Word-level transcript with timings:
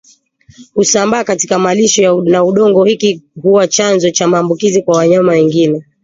husambaa 0.75 1.23
katika 1.23 1.59
malisho 1.59 2.21
na 2.21 2.43
udongo 2.43 2.83
hiki 2.85 3.21
huwa 3.41 3.67
chanzo 3.67 4.09
cha 4.11 4.27
maambukizi 4.27 4.81
kwa 4.81 4.97
wanyama 4.97 5.31
wengine 5.31 5.85